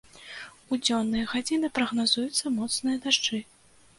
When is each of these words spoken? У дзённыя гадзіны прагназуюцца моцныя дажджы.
У 0.75 0.77
дзённыя 0.85 1.25
гадзіны 1.33 1.69
прагназуюцца 1.77 2.53
моцныя 2.57 2.97
дажджы. 3.07 3.43